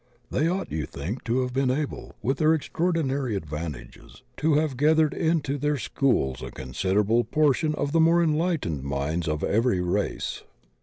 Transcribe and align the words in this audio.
They 0.31 0.47
ought, 0.47 0.71
you 0.71 0.87
think, 0.87 1.23
to 1.25 1.41
have 1.41 1.53
been 1.53 1.69
able, 1.69 2.15
with 2.23 2.39
their 2.39 2.55
extraordinary 2.55 3.35
advantages, 3.35 4.23
to 4.37 4.55
have 4.55 4.75
gathered 4.75 5.13
into 5.13 5.59
their 5.59 5.77
schools 5.77 6.41
a 6.41 6.49
con 6.49 6.73
siderable 6.73 7.29
portion 7.29 7.75
of 7.75 7.91
the 7.91 7.99
more 7.99 8.23
enlightened 8.23 8.81
minds 8.83 9.27
of 9.27 9.43
every 9.43 9.79
race. 9.79 10.41